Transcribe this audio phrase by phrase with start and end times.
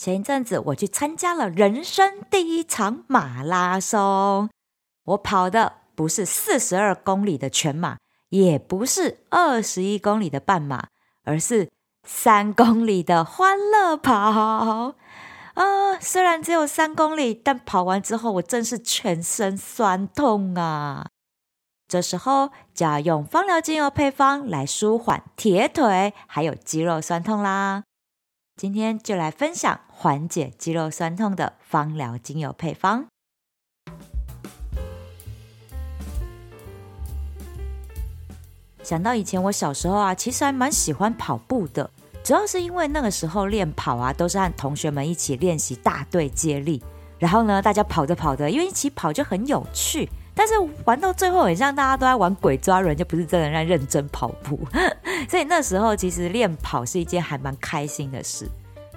[0.00, 4.48] 前一阵子我去参加了人生第一场马拉松，
[5.04, 7.98] 我跑的不是四十二公里的全马，
[8.30, 10.86] 也不是二十一公里的半马，
[11.24, 11.68] 而是
[12.02, 14.94] 三公里的欢乐跑。
[15.52, 21.08] 啊、虽然只有三公里，但跑完之后我真是全身酸痛啊！
[21.86, 27.82] 这时候就要用芳疗精油配方来舒缓铁腿还有肌肉酸痛啦。
[28.56, 33.04] 今天就来分享缓解肌肉酸痛的芳疗精油配方。
[38.82, 41.90] 想到以前我小时候啊，其实还蛮喜欢跑步的，
[42.24, 46.82] 主要是因为那个时候练跑啊，都是和同学们一起练习大队接力，
[47.18, 50.08] 然后呢，大家跑着跑着，因为一起跑就很有趣。
[50.34, 50.54] 但是
[50.86, 54.58] 玩到最后，很像大家都在玩鬼抓人，就不是真的在认真跑步。
[55.28, 58.48] 所以那时候其实练跑是一件还蛮开心的事。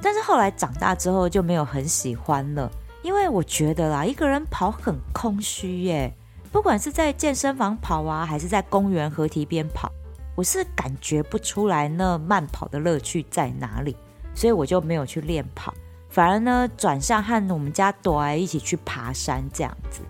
[0.03, 2.69] 但是后来长大之后就没有很喜欢了，
[3.01, 6.13] 因为我觉得啦，一个人跑很空虚耶。
[6.51, 9.89] 不管是在健身房跑啊，还是在公园河堤边跑，
[10.35, 13.95] 我是感觉不出来那慢跑的乐趣在哪里，
[14.35, 15.73] 所以我就没有去练跑，
[16.09, 20.01] 反而呢转向和我们家朵儿一起去爬山这样子。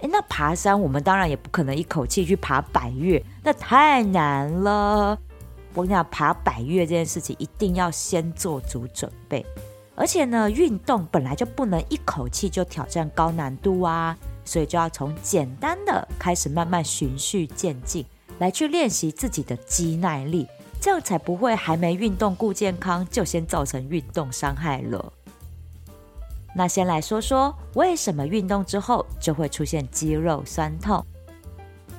[0.00, 5.16] 诶，那爬山我们当然也不可能一口气去爬百岳，那太难了。
[5.74, 9.44] 我跟你讲，爬百岳这件事情一定要先做足准备，
[9.96, 18.06] 而且呢，运动本来就不能一口气就挑战高难度啊，所以就要从简单的开始，慢慢循序渐进
[18.38, 20.46] 来去练习自己的肌耐力，
[20.80, 25.12] 这样才不会还没运动顾健康就先造成运动伤害了。
[26.56, 31.04] 那先来说说为什么运动之后就会出现肌肉酸痛。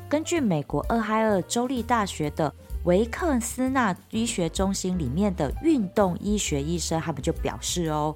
[0.07, 2.53] 根据美国俄亥俄州立大学的
[2.85, 8.15] 维克斯纳医学中心里面的运动医学医生，他们就表示哦，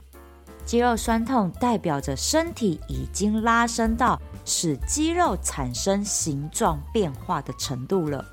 [0.64, 8.24] 肌肉酸痛代表着身体已经拉伸到使肌肉产生形状变化的程度了。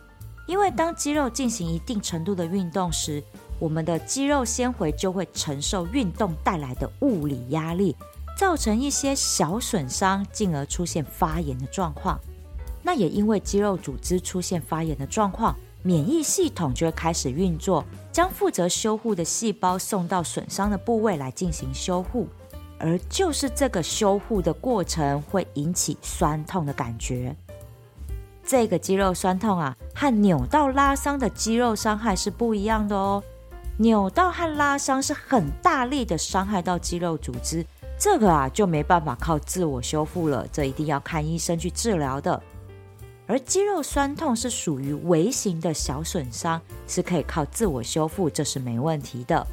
[0.47, 3.25] 因为当肌肉进行一定程度的运动时，
[3.59, 7.97] 我们的肌肉纤维就会承受运动带来的物理压力，
[8.37, 12.21] 造成一些小损伤，进而出现发炎的状况。
[12.83, 22.27] 那也因为肌肉组织出现发炎的状况，免疫系统就会开始运作，将负责修护的细胞送到损伤的部位来进行修护。
[22.77, 27.37] 而就是这个修护的过程会引起酸痛的感觉。
[28.45, 33.23] 这个肌肉酸痛啊，和扭到拉伤的肌肉伤害是不一样的哦。
[33.79, 37.65] 扭到和拉伤是很大力的伤害到肌肉组织，
[37.97, 42.43] 这个啊就没办法靠自我修复了，这一定要看医生去治疗的。
[43.27, 49.47] 而肌肉酸痛是属于微型的小损伤，是可以靠自我修复，这是没问题的。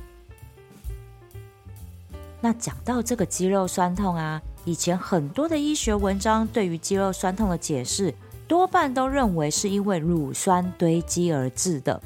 [2.40, 8.14] 那讲到这个肌肉酸痛啊，以前很多的医学文章对于肌肉酸痛的解释，
[8.48, 12.02] 多半都认为是因为乳酸堆积而致的。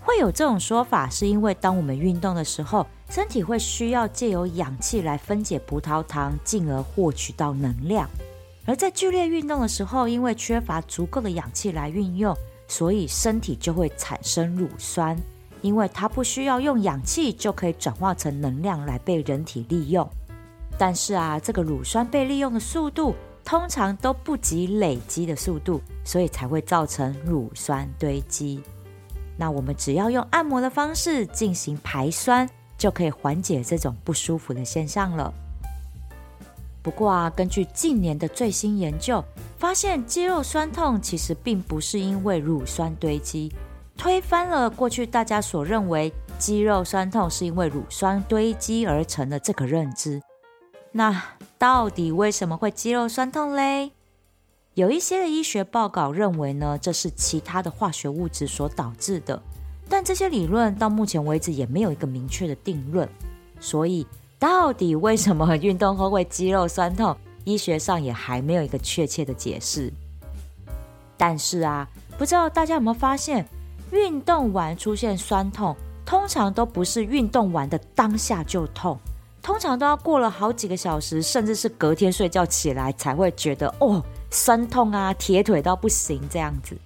[0.00, 8.08] 会有这种说法，是因为当我们运动的时候，身体会需要借由氧气来分解葡萄糖，进而获取到能量。
[8.66, 12.34] 而在剧烈运动的时候，因为缺乏足够的氧气来运用，
[12.66, 15.16] 所以身体就会产生乳酸，
[15.60, 20.08] 因为它不需要用氧气就可以转化成能量来被人体利用。
[20.78, 23.14] 但是啊，这个乳酸被利用的速度
[23.44, 28.62] 通常都不及累积的速度，所以才会造成乳酸堆积。
[29.36, 32.48] 那我们只要用按摩的方式进行排酸，
[32.78, 35.32] 就可以缓解这种不舒服的现象了。
[36.84, 39.24] 不过啊，根据近年的最新研究，
[39.56, 43.50] 发现肌肉酸痛其实并不是因为乳酸堆积，
[43.96, 50.20] 推翻了过去大家所认为肌肉酸痛是因为乳酸堆积而成的这个认知。
[50.92, 53.92] 那到底为什么会肌肉酸痛嘞？
[54.74, 59.42] 有一些的医学报告认为呢，这是其他的化学物质所导致的，
[59.88, 63.08] 但这些理论到目前为止也没有一个明确的定论。
[63.58, 64.06] 所以，
[64.44, 69.90] 到底为什么运动后会肌肉酸痛，医学上也还没有一个确切的解释。
[71.16, 71.88] 但是啊，
[72.18, 73.48] 不知道大家有没有发现，
[73.90, 75.74] 运动完出现酸痛，
[76.04, 78.98] 通常都不是运动完的当下就痛，
[79.40, 84.04] 通常都要过了好几个小时，甚至是隔天睡觉起来才会觉得哦。
[84.30, 86.76] 酸痛啊，铁腿到不行这样子，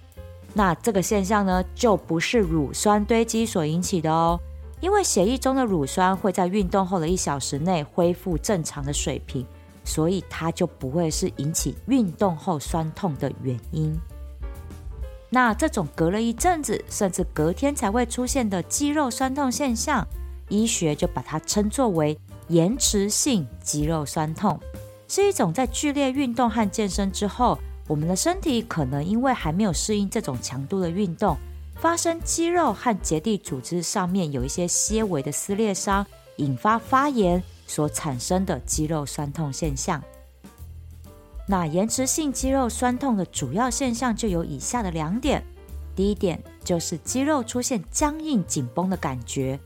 [0.53, 4.39] 那这个现象呢，就不是乳酸堆积所引起的哦。
[4.81, 9.45] 因为血液中的乳酸会在运动后的一小时内恢复正常的水平，
[9.83, 13.97] 所以它就不会是引起运动后酸痛的原因。
[15.29, 20.07] 那这种隔了一阵子，甚至隔天才会出现的肌肉酸痛现象，
[20.47, 22.17] 医学就把它称作为
[22.47, 24.59] 延迟性肌肉酸痛，
[25.07, 31.37] 是一种在剧烈运动和健身之后，我们的身体可能因为还没有适应这种强度的运动，
[31.79, 36.05] 发生肌肉和结缔组织上面有一些些微的撕裂伤，
[36.35, 40.03] 引发发炎所产生的肌肉酸痛现象。
[41.47, 45.41] 那延迟性肌肉酸痛的主要现象就有以下的两点：
[45.95, 49.57] 第一点就是肌肉出现僵硬紧绷的感觉，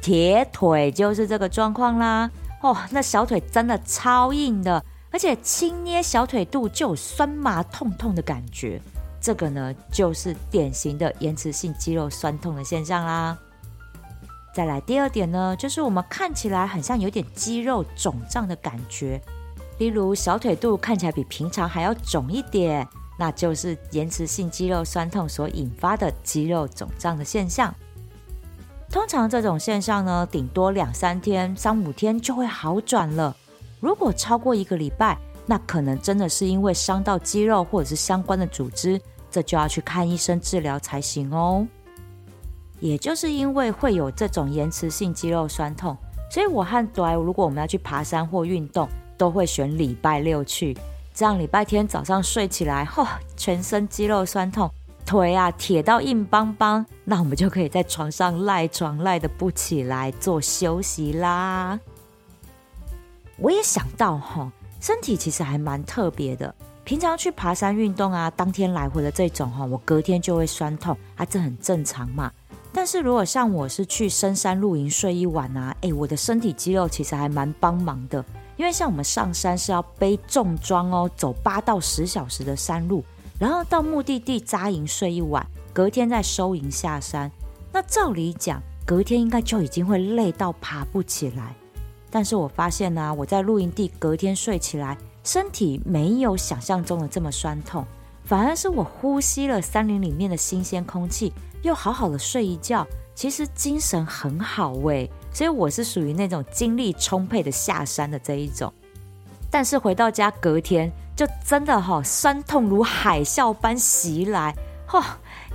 [0.00, 2.30] 铁腿就是这个状况啦。
[2.62, 8.80] 哦，那小腿真的超硬的，而且轻捏小腿肚就有酸麻痛痛的感觉，
[9.26, 13.36] 这个呢就是典型的延迟性肌肉酸痛的现象啦。
[14.54, 19.20] 再来第二点呢，就是我们看起来很像有点肌肉肿胀的感觉。
[19.78, 22.86] 例如小腿肚看起来比平常还要肿一点，
[23.18, 27.74] 那就是延迟性肌肉酸痛所引发的肌肉肿胀的现象。
[28.88, 33.36] 通常这种现象呢，顶多两三天、三五天就会好转了。
[33.80, 39.00] 如果超过一个礼拜，那可能真的是因为伤到肌肉或者是相关的组织，
[39.36, 41.66] 这就要去看医生治疗才行哦。
[42.80, 45.94] 也就是因为会有这种延迟性肌肉酸痛，
[46.30, 48.88] 所以我和 d 如果我们要去爬山或运动，
[49.18, 50.74] 都会选礼拜六去，
[51.12, 52.88] 这样礼拜天早上睡起来，
[53.36, 54.70] 全身肌肉酸痛，
[55.04, 61.78] 腿啊铁到硬邦邦，那我们就可以在床上赖床赖得不起来，做休息啦。
[63.36, 64.50] 我也想到哈，
[64.80, 66.54] 身体其实还蛮特别的，
[66.86, 72.30] 平常去爬山运动啊，当天来回的这种哈，我隔天就会酸痛啊，这很正常嘛。
[72.72, 78.24] 但是如果像我是去深山露营睡一晚啊，哎，我的身体肌肉其实还蛮帮忙的。
[78.56, 83.02] 因为像我们上山是要背重装哦，走八到十小时的山路，
[83.36, 87.28] 然后到目的地扎营睡一晚，隔天再收营下山。
[87.72, 91.52] 那照理讲，隔天应该就已经会累到爬不起来。
[92.08, 94.96] 但是我发现呢、我在露营地隔天睡起来，
[95.26, 97.84] 身体没有想象中的这么酸痛，
[98.24, 101.32] 反而是我呼吸了山林里面的新鲜空气，
[101.62, 105.10] 又好好的睡一觉，其实精神很好喂。
[105.32, 108.72] 所以我是属于那种精力充沛的下山的这一种，
[109.50, 114.54] 但是回到家隔天就真的哈、酸痛如海啸般袭来，
[114.86, 115.04] 哈、哦、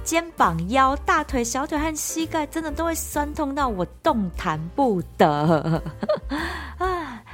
[0.04, 5.82] 肩膀、腰、大腿、小腿和膝盖真的都会酸痛到我动弹不得！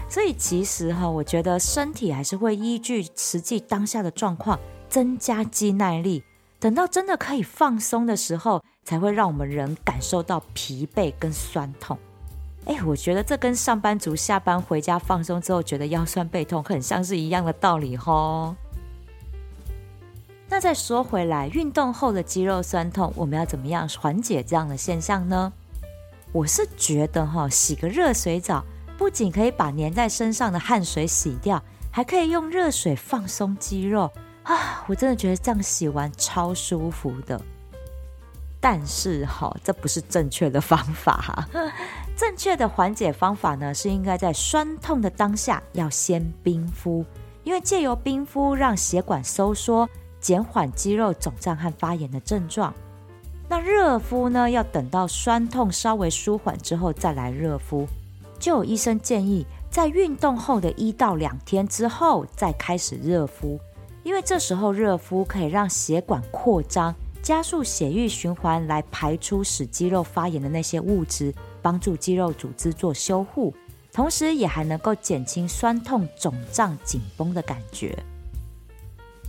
[0.09, 4.59] 所以其实哈，我觉得身体还是会依据实际当下的状况
[4.89, 6.23] 增加肌耐力，
[6.59, 11.97] 等到真的可以放松的时候，才会让我们人感受到疲惫跟酸痛。
[12.65, 18.55] 哎，我觉得这跟上班族下班回家放松之后觉得腰酸背痛很像是一样的道理吼。
[20.49, 25.51] 那再说回来，运动后的肌肉酸痛，我们要怎么样缓解这样的现象呢？
[26.31, 28.63] 我是觉得哈，洗个热水澡，
[28.97, 31.61] 不仅可以把粘在身上的汗水洗掉，
[31.91, 34.11] 还可以用热水放松肌肉
[34.43, 34.83] 啊！
[34.87, 37.39] 我真的觉得这样洗完超舒服的。
[38.59, 41.47] 但是哈，这不是正确的方法。
[42.17, 47.05] 正确的缓解方法呢，是应该在酸痛的当下要先冰敷，
[47.43, 49.87] 因为借由冰敷让血管收缩，
[50.19, 52.73] 减缓肌肉肿胀和发炎的症状。
[53.47, 57.87] 那热敷呢，要等到酸痛稍微舒缓之后再来热敷。
[58.39, 63.59] 就有医生建议，在运动后的一到两天之后再开始热敷，
[64.03, 71.33] 因为这时候热敷可以让血管扩张，加速血液循环，来排出使肌肉发炎的那些物质。
[71.59, 73.53] 帮助肌肉组织做修护，
[73.91, 77.97] 同时也还能够减轻酸痛、肿胀、紧绷的感觉。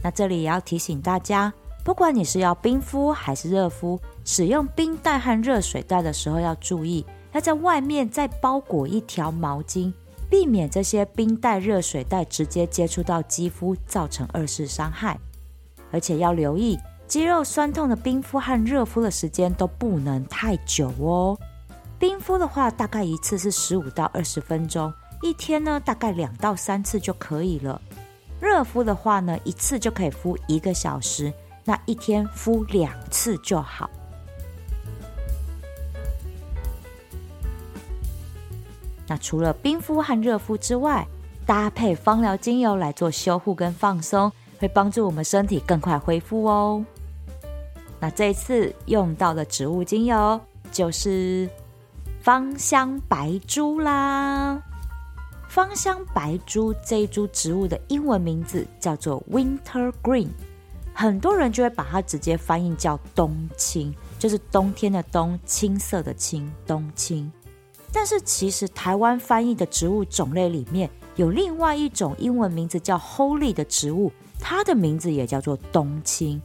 [0.04, 9.92] 那这里也要提醒大家，不管你是要冰敷还是热敷，使用冰袋和热水袋的时候要注意，要在外面再包裹一条毛巾，
[10.30, 15.18] 避免这些冰袋、热水袋直接接触到肌肤，造成二次伤害。
[15.90, 21.38] 而且要留意，肌肉酸痛的冰敷和热敷的时间都不能太久哦。
[21.98, 24.92] 冰敷的话，大概一次是十五到二十分钟，
[25.22, 27.80] 一天呢大概两到三次就可以了。
[28.40, 31.32] 热敷的话呢，一次就可以敷一个小时，
[31.64, 33.90] 那一天敷两次就好。
[39.08, 41.04] 那除了冰敷和热敷之外，
[41.44, 46.84] 搭配芳疗精油来做修护跟放松，会帮助我们身体更快恢复哦。
[47.98, 51.48] 那这次用到的植物精油就是。
[52.20, 54.60] 芳香白珠啦，
[55.48, 60.28] 芳香白珠这一株植物的英文名字叫做 Winter Green，
[60.92, 67.32] 很多人就会把它直接翻译叫冬青，就是冬天的冬，青色的青，冬青。
[67.92, 76.40] 但是其实台湾翻译的植物种类里面有另外一种英文名字叫 Holy 的植物，它的名字也叫做冬青，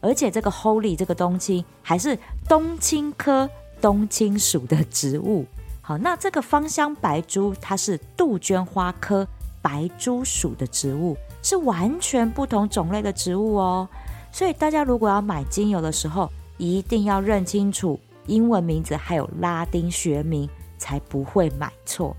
[0.00, 3.48] 而且这个 Holy 这个冬青还是冬青科
[3.80, 5.46] 冬青属的植物。
[5.80, 9.26] 好，那这个芳香白珠它是杜鹃花科
[9.60, 13.88] 白珠属的植物，是完全不同种类的植物哦。
[14.32, 20.48] 所以大家如果要买精油的时候，一定要认清楚英文名字还有拉丁学名，
[20.84, 22.14] 才不会买错。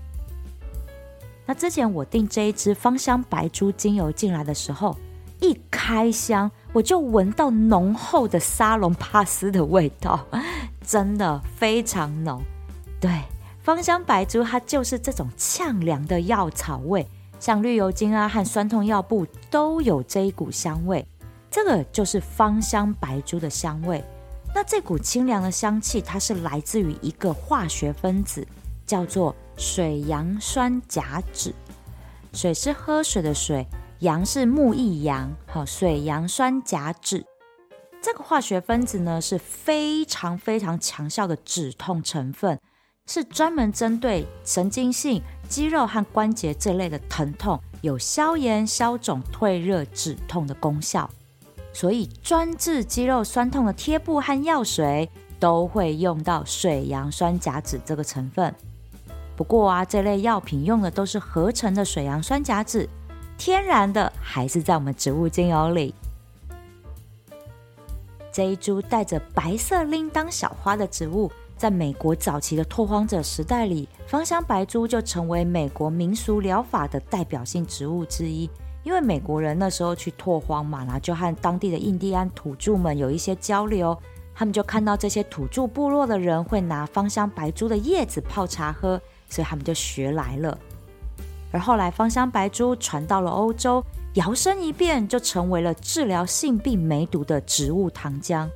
[1.46, 4.96] 那之前我订这一支芳香白珠精油进来的时候，
[5.40, 10.26] 一开箱我就闻到浓厚的沙龙帕斯的味道，
[10.84, 12.42] 真的非常浓。
[13.00, 13.22] 对。
[13.62, 17.04] 芳香白珠，它就是这种呛凉的药草味，
[17.40, 21.04] 像绿油精啊和酸痛药布都有这一股香味，
[21.50, 24.04] 这个就是芳香白珠的香味。
[24.54, 28.46] 那这股清凉的香气，它是来自于一个化学分子，
[28.86, 31.52] 叫做水杨酸甲酯。
[32.32, 33.66] 水是喝水的水，
[33.98, 37.24] 杨是木易杨，好，水杨酸甲酯。
[38.00, 42.58] 这个化学分子呢，是非常非常强效的止痛成分。
[43.08, 51.08] 是专门针对神经性肌肉和关节这类的疼痛，有消炎、消肿、退热、止痛的功效。
[51.72, 58.52] 所以专治肌肉酸痛的贴布和药水都会用到水杨酸甲酯这个成分。
[59.36, 62.88] 不过啊，这类药品用的都是合成的水杨酸甲酯，
[63.36, 65.94] 天然的还是在我们植物精油里。
[68.32, 71.30] 这一株带着白色铃铛小花的植物。
[71.56, 78.48] 在美国早期的拓荒者时代里，芳香白珠就成为美国民俗疗法的代表性植物之一。
[78.82, 83.98] 因为美国人那时候去拓荒嘛，然后就和当地的印第安土著们有一些交流，
[84.34, 90.56] 他们就看到这些土著部落的人会拿芳香白珠的叶子泡茶喝，所以他们就学来了。
[91.52, 93.82] 而后来，芳香白珠传到了欧洲，
[94.14, 98.48] 摇身一变就成为了治疗性病梅毒的植物糖浆。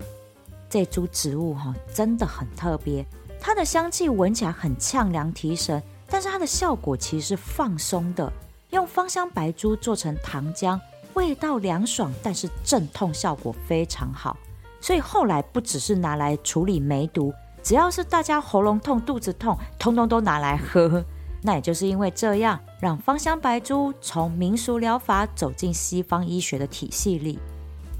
[0.69, 3.05] 这株植物哈真的很特别，
[3.41, 8.31] 它的香气闻起来很呛凉提神，但是它的效果其实是放松的。
[8.71, 10.79] 用芳香白珠做成糖浆，
[11.15, 14.37] 味道凉爽，但是镇痛效果非常好。
[14.81, 21.05] 所以后来不只是拿来处理梅毒，只要是大家喉咙痛、肚子痛，通通都拿来喝。
[21.43, 27.39] 那也就是因为这样，让芳香白珠从民俗疗法走进西方医学的体系里。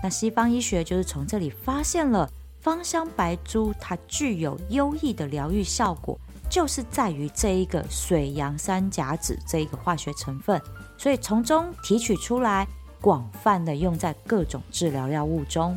[0.03, 2.29] 那西方医学就是从这里发现了。
[2.63, 6.19] 芳香白珠它具有优异的疗愈效果，
[6.51, 10.61] 就是在于这一个水杨酸甲酯这一个化学成分，
[10.99, 12.69] 所以从中提取出来，
[13.01, 15.75] 广泛的用在各种治疗药物中。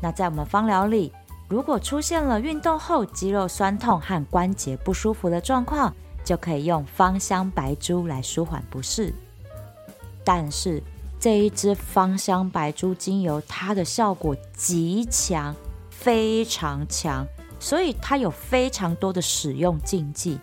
[0.00, 1.12] 那在我们芳疗里，
[1.48, 9.14] 如果出现了运动后肌肉酸痛和关节不舒服的状况，就可以用芳香白珠来舒缓不适。
[10.22, 10.82] 但是，
[11.18, 15.56] 这一支芳香白珠精油，它的效果极强，
[15.88, 17.26] 非常强，
[17.58, 20.38] 所以它有非常多的使用禁忌。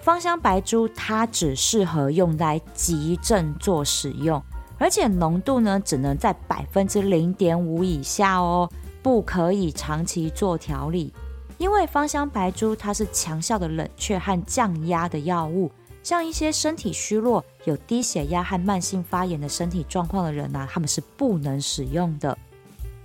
[0.00, 4.40] 芳香白珠它只适合用来急症做使用，
[4.78, 8.70] 而且浓度呢只能在百分之零点五以下哦，
[9.02, 11.12] 不可以长期做调理。
[11.58, 15.70] 因为芳香白珠它是强效的冷却和降压的药物。
[16.02, 22.36] 像一些身体虚弱、有低血压和慢性发炎的身体状况的人呢、他们是不能使用的。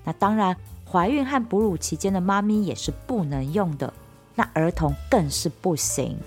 [0.05, 0.55] 那当然，
[0.89, 3.93] 怀孕和哺乳期间的妈咪也是不能用的。
[4.33, 6.17] 那儿童更是不行。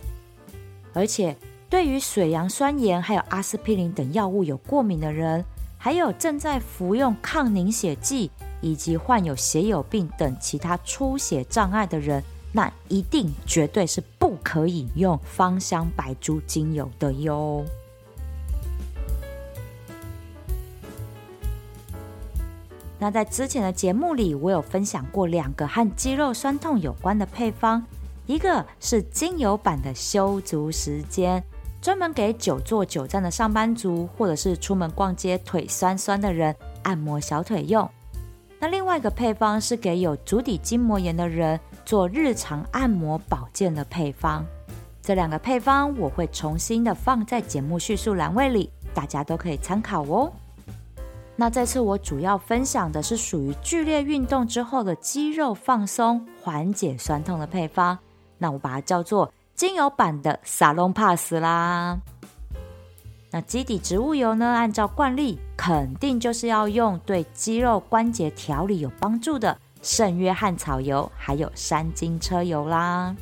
[0.93, 1.35] 而且，
[1.71, 5.43] 对于水杨酸盐还有阿司匹林等药物有过敏的人，
[5.79, 8.31] 还有正在服用抗凝血剂
[8.61, 12.23] 以及患有血友病等其他出血障碍的人。
[12.51, 17.63] 那一定绝对是不可以用芳香白珠精油的哟。
[22.99, 27.85] 那在之前的节目里，我有分享过两个和肌肉酸痛有关的配方，
[28.27, 31.45] 一个是精油版的修足时间，
[31.83, 37.89] 专门给久坐久站的上班族，或者是出门逛街腿酸酸的人按摩小腿用。
[38.61, 41.59] 那另外一个配方是给有足底筋膜炎的人。
[41.85, 44.45] 做日常按摩保健的配方，
[45.01, 50.31] 这两个配方我会重新的放在节目叙述栏位里，大家都可以参考哦。
[51.35, 57.99] 那这次我主要分享的是属于剧烈运动之后的肌肉放松、缓解酸痛的配方，
[58.37, 61.99] 那我把它叫做精油版的沙龙帕斯啦。
[63.31, 69.59] 那基底植物油呢，按照惯例，肯定就是要用对肌肉关节调理有帮助的。
[69.83, 73.15] 圣约翰草油，还有山金车油啦。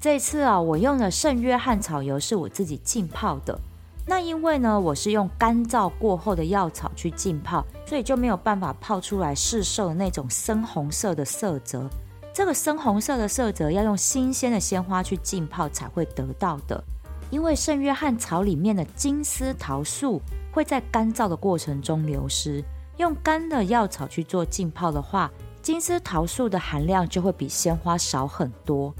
[0.00, 3.58] 这次啊，我用的圣约翰草油是我自己浸泡的。
[4.06, 11.88] 那因为呢，我是用干燥过后的药草去浸泡，所以就没有办法泡出来市售的那种深红色的色泽。
[12.32, 16.82] 这个深红色的色泽要用新鲜的鲜花去浸泡才会得到的。
[17.30, 20.20] 因为圣约翰草里面的金丝桃素
[20.52, 22.62] 会在干燥的过程中流失，
[22.98, 25.30] 用干的药草去做浸泡的话，
[25.60, 28.94] 金丝桃素的含量就会比鲜花少很多。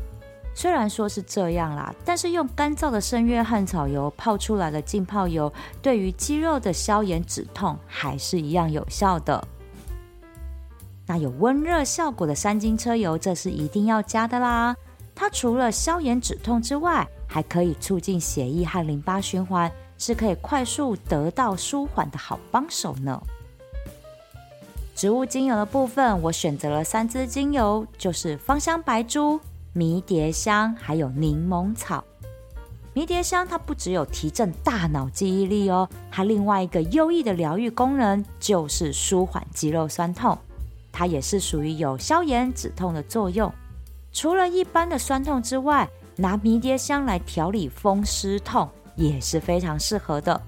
[0.55, 5.53] 虽然说是这样啦，但是用干燥的圣约翰草油泡出来的浸泡油，
[5.83, 9.47] 对于肌肉的消炎止痛还是一样有效的。
[11.07, 14.75] 那有温热效果的三金车油，这是一定要加的啦。
[15.15, 23.21] 它除了消炎止痛之外，还可以促进血液和淋巴循环，是可以快速得到舒缓的好帮手呢。
[24.95, 29.41] 植物精油的部分，我选择了三支精油，就是芳香白珠。
[29.73, 32.03] 迷迭香还有柠檬草，
[32.95, 40.39] 迷迭香它不只有提振大脑记忆力哦，它另外一个优异的疗愈功能就是舒缓肌肉酸痛，
[40.91, 43.53] 它也是属于有消炎止痛的作用。
[44.13, 50.41] 除了一般的酸痛之外，拿迷迭香来调理风湿痛也是非常适合的。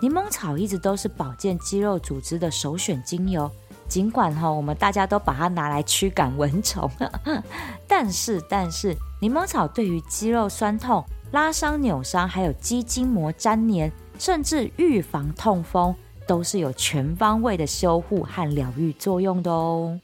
[0.00, 3.50] 柠檬草一直都是保健肌肉组织的首选精油。
[3.88, 6.90] 尽管哈，我们大家都把它拿来驱赶蚊虫，
[7.86, 15.94] 但是但是，柠檬草对于肌肉酸痛、拉伤、扭伤，还有肌筋膜粘连，甚至预防痛风，
[16.26, 20.00] 都是有全方位的修护和疗愈作用的哦。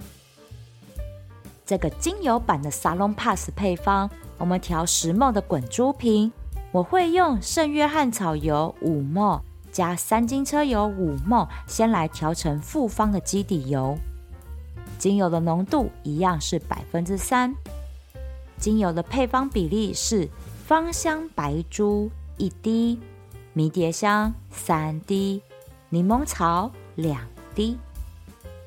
[1.68, 4.08] 这个精油版的 Salon Pass 配方，
[4.38, 6.32] 我们调十墨的滚珠瓶，
[6.72, 9.38] 我会用圣约翰草油五墨。
[9.70, 13.98] 加三金车油五墨先来调成复方的基底油。
[14.96, 17.54] 精油的浓度一样是百分之三。
[18.56, 20.26] 精油的配方比例是
[20.64, 22.98] 芳香白珠一滴，
[23.52, 25.42] 迷迭香三滴，
[25.90, 27.20] 柠檬草两
[27.54, 27.76] 滴。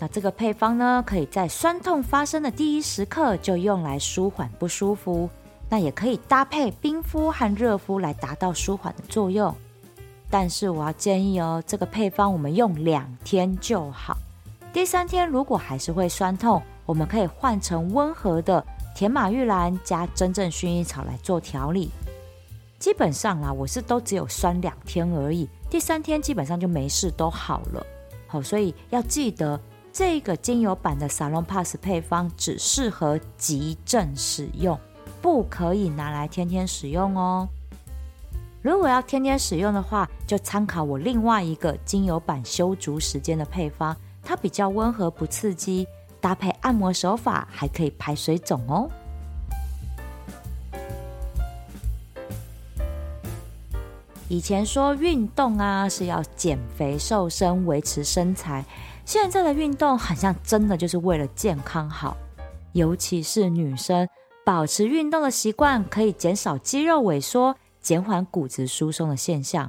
[0.01, 5.29] 那这个配方呢，可以在酸痛发生的第一时刻就用来舒缓不舒服。
[5.69, 9.55] 那也可以搭配冰敷和热敷来达到舒缓的作用。
[10.27, 14.17] 但是我要建议哦，这个配方我们用两天就好。
[14.73, 21.91] 第三天如果还是会酸痛，我们可以换成温和的甜马玉兰加真正薰衣草来做调理。
[22.79, 27.85] 基本上啦，我是都只有酸两天而已，第三天基本上就没事都好了。
[28.25, 29.59] 好，所以要记得
[29.93, 34.79] 这个精油版的 Salon Pass 配方只适合急症使用，
[35.21, 37.47] 不可以拿来天天使用哦。
[38.61, 45.85] 如果要天天使用的话，就参考我另外一个精油版修足时间的配方，它比较温和不刺激，
[46.21, 48.89] 搭配按摩手法还可以排水肿哦。
[54.29, 58.63] 以前说运动啊是要减肥瘦身维持身材，
[59.05, 62.15] 现在的运动好像真的就是为了健康好，
[62.73, 64.07] 尤其是女生，
[64.45, 67.55] 保持运动的习惯可以减少肌肉萎缩。
[67.81, 69.67] 减缓骨质疏松的现象，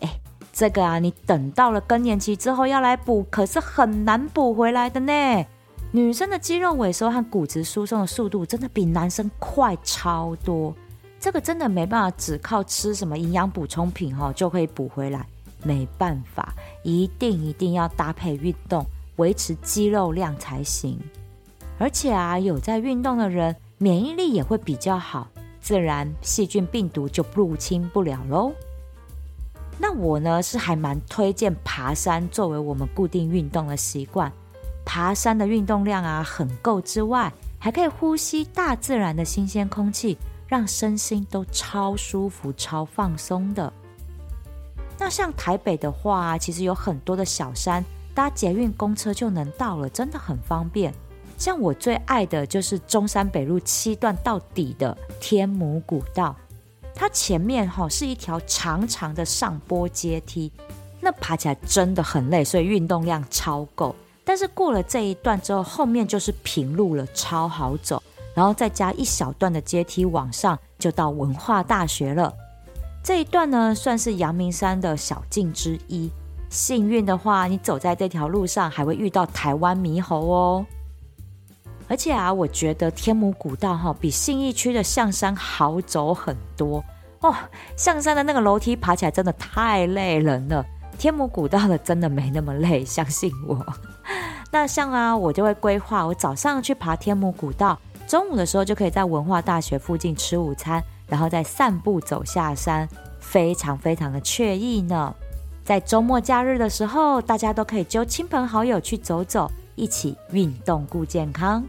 [0.00, 0.08] 哎，
[0.50, 5.44] 这个啊，你等到了更年期之后要来补，可是很难补回来的呢。
[5.92, 10.74] 女生的肌肉萎缩和骨质疏松的速度真的比男生快超多，
[11.20, 15.26] 这个真的没办法只靠吃什么营养补充品哈就可以补回来，
[15.64, 20.98] 没办法，一定一定要搭配运动，维持肌肉量才行。
[21.78, 25.26] 而且啊，有在运动的人，免疫力也会比较好。
[25.60, 28.52] 自然细菌病毒就入侵不了喽。
[29.78, 34.30] 那我呢是还蛮推荐爬山作为我们固定运动的习惯。
[34.84, 43.72] 爬山的运动量啊很够之外，还可以呼吸大自然的新鲜空气，让身心都超舒服、超放松的。
[44.98, 50.94] 那像台北的话，其实有很多的小山，搭捷运、公车就能到了，真的很方便。
[51.36, 56.34] 像我最爱的就是中山北路七段到底的天母古道，
[56.94, 60.50] 它前面哈是一条长长的上坡阶梯，
[61.00, 63.94] 那爬起来真的很累，所以运动量超够。
[64.24, 68.02] 但是过了这一段之后，后面就是平路了，超好走。
[68.32, 72.32] 然后再加一小段的阶梯往上，就到文化大学了。
[73.04, 76.10] 这一段呢，算是阳明山的小径之一。
[76.48, 80.64] 幸运的话，你走在这条路上，还会遇到台湾猕猴哦。
[81.86, 86.82] 而且啊，我觉得天母古道哈比信义区的象山好走很多
[87.20, 87.34] 哦。
[87.76, 90.64] 象山的那个楼梯爬起来真的太累人了，
[90.96, 93.62] 天母古道的真的没那么累， 相信我。
[94.50, 100.82] 那像啊，我就会规划我早上去爬天母古道，中午的时候就可以在文化大学附近吃午餐，
[101.14, 102.88] 然后再散步走下山，
[103.20, 105.14] 非常非常的惬意呢。
[105.64, 111.64] 在周末假日的时候，大家都可以揪亲朋好友去走走，一起运动顾健康。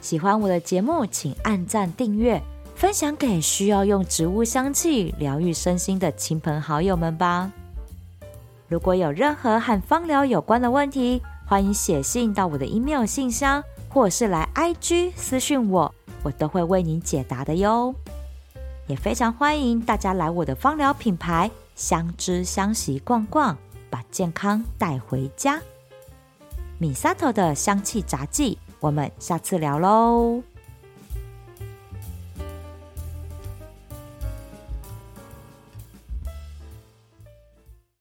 [0.00, 2.42] 喜欢我的节目，请按赞订阅，
[2.74, 7.52] 分享给需要用植物香气疗愈身心的亲朋好友们吧。
[8.66, 15.94] 如果有任何和芳疗有关的问题，欢迎写信到我的 email 信箱，或是来 IG 私讯我，
[16.26, 17.94] 我都会为您解答的哟。
[18.88, 23.56] 也非常欢迎大家来我的芳疗品牌相知相习逛逛，
[23.88, 25.62] 把健康带回家。
[26.78, 30.42] 米萨头的香气杂技，我们下次聊喽。